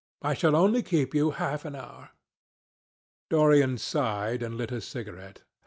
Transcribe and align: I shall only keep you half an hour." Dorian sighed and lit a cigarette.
I 0.23 0.33
shall 0.33 0.55
only 0.55 0.81
keep 0.81 1.13
you 1.13 1.29
half 1.29 1.63
an 1.63 1.75
hour." 1.75 2.09
Dorian 3.29 3.77
sighed 3.77 4.41
and 4.41 4.57
lit 4.57 4.71
a 4.71 4.81
cigarette. 4.81 5.43